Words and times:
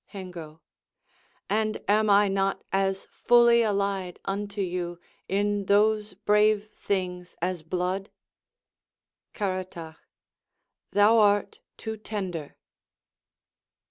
Hengo 0.07 0.61
And 1.47 1.79
am 1.87 2.07
not 2.33 2.63
I 2.73 2.77
as 2.87 3.07
fully 3.11 3.61
allied 3.61 4.19
unto 4.25 4.59
you 4.59 4.99
In 5.27 5.65
those 5.67 6.15
brave 6.15 6.67
things 6.75 7.35
as 7.39 7.61
blood? 7.61 8.09
Caratach 9.35 9.97
Thou 10.91 11.19
art 11.19 11.59
too 11.77 11.97
tender. 11.97 12.55